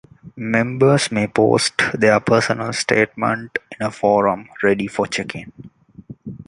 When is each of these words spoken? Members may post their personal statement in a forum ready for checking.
Members 0.35 1.11
may 1.11 1.27
post 1.27 1.73
their 1.93 2.19
personal 2.19 2.73
statement 2.73 3.59
in 3.79 3.85
a 3.85 3.91
forum 3.91 4.47
ready 4.63 4.87
for 4.87 5.05
checking. 5.05 5.53